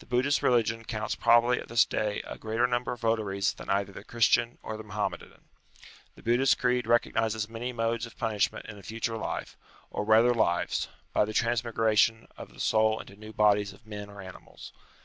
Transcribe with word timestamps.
The 0.00 0.06
Buddhist 0.06 0.42
religion 0.42 0.82
counts 0.84 1.14
probably 1.14 1.60
at 1.60 1.68
this 1.68 1.84
day 1.84 2.20
a 2.24 2.36
greater 2.36 2.66
number 2.66 2.90
of 2.94 3.00
votaries 3.00 3.52
than 3.52 3.70
either 3.70 3.92
the 3.92 4.02
Christian 4.02 4.58
or 4.60 4.76
the 4.76 4.82
Mahomedan. 4.82 5.44
The 6.16 6.22
Buddhist 6.24 6.58
creed 6.58 6.84
recognises 6.88 7.48
many 7.48 7.72
modes 7.72 8.04
of 8.04 8.18
punishment 8.18 8.66
in 8.66 8.76
a 8.76 8.82
future 8.82 9.16
life, 9.16 9.56
or 9.88 10.04
rather 10.04 10.34
lives, 10.34 10.88
by 11.12 11.24
the 11.24 11.32
transmigration 11.32 12.26
of 12.36 12.52
the 12.52 12.58
soul 12.58 12.98
into 12.98 13.14
new 13.14 13.32
bodies 13.32 13.72
of 13.72 13.86
men 13.86 14.10
or 14.10 14.20
animals. 14.20 14.72